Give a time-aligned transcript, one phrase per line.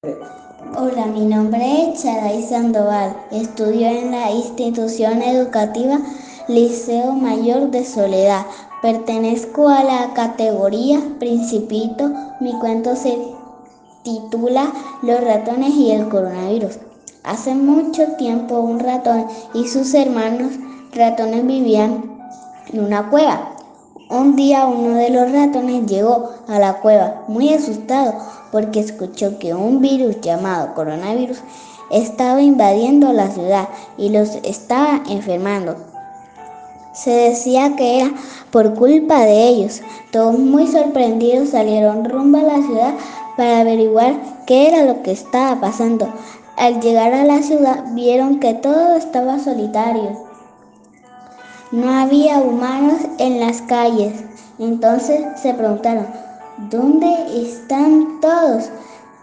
[0.00, 3.16] Hola, mi nombre es Charay Sandoval.
[3.32, 5.98] Estudio en la institución educativa
[6.46, 8.46] Liceo Mayor de Soledad.
[8.80, 12.12] Pertenezco a la categoría Principito.
[12.38, 13.18] Mi cuento se
[14.04, 14.72] titula
[15.02, 16.78] Los ratones y el coronavirus.
[17.24, 20.52] Hace mucho tiempo un ratón y sus hermanos
[20.92, 22.04] ratones vivían
[22.72, 23.57] en una cueva.
[24.10, 28.14] Un día uno de los ratones llegó a la cueva muy asustado
[28.50, 31.40] porque escuchó que un virus llamado coronavirus
[31.90, 33.68] estaba invadiendo la ciudad
[33.98, 35.76] y los estaba enfermando.
[36.94, 38.14] Se decía que era
[38.50, 39.82] por culpa de ellos.
[40.10, 42.94] Todos muy sorprendidos salieron rumbo a la ciudad
[43.36, 44.14] para averiguar
[44.46, 46.08] qué era lo que estaba pasando.
[46.56, 50.27] Al llegar a la ciudad vieron que todo estaba solitario
[51.70, 54.24] no había humanos en las calles.
[54.58, 56.06] Entonces se preguntaron,
[56.70, 58.70] ¿dónde están todos?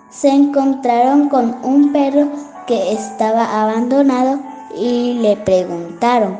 [0.09, 2.27] Se encontraron con un perro
[2.68, 4.40] que estaba abandonado
[4.77, 6.37] y le preguntaron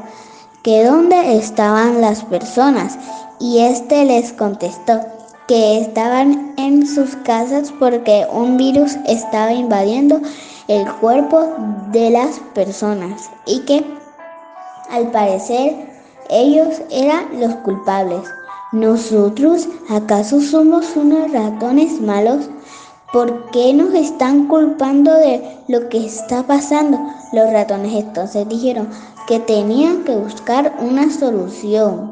[0.64, 2.97] que dónde estaban las personas
[3.40, 5.02] y este les contestó
[5.47, 10.19] que estaban en sus casas porque un virus estaba invadiendo
[10.67, 11.53] el cuerpo
[11.92, 13.86] de las personas y que
[14.90, 15.94] al parecer
[16.30, 18.22] ellos eran los culpables.
[18.72, 22.50] ¿Nosotros acaso somos unos ratones malos?
[23.14, 27.00] ¿Por qué nos están culpando de lo que está pasando?
[27.31, 28.90] Los ratones entonces dijeron
[29.28, 32.12] que tenían que buscar una solución.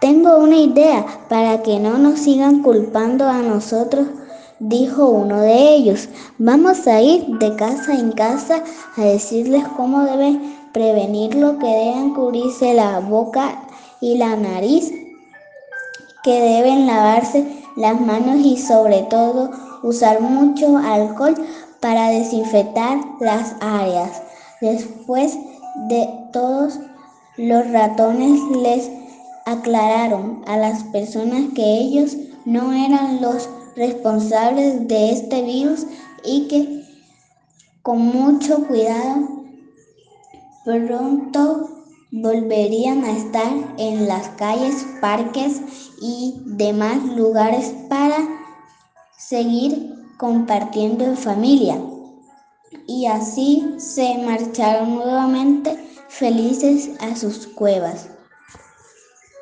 [0.00, 4.06] Tengo una idea para que no nos sigan culpando a nosotros,
[4.58, 6.08] dijo uno de ellos.
[6.38, 8.62] Vamos a ir de casa en casa
[8.96, 13.66] a decirles cómo deben prevenir lo que deben cubrirse la boca
[14.00, 14.92] y la nariz,
[16.22, 19.50] que deben lavarse las manos y sobre todo
[19.82, 21.34] usar mucho alcohol
[21.80, 24.22] para desinfectar las áreas.
[24.60, 25.38] Después
[25.88, 26.78] de todos
[27.36, 28.90] los ratones les
[29.46, 35.86] aclararon a las personas que ellos no eran los responsables de este virus
[36.24, 36.84] y que
[37.82, 39.37] con mucho cuidado
[40.68, 41.66] Pronto
[42.10, 45.62] volverían a estar en las calles, parques
[45.98, 48.18] y demás lugares para
[49.16, 51.82] seguir compartiendo en familia.
[52.86, 55.74] Y así se marcharon nuevamente
[56.08, 58.10] felices a sus cuevas.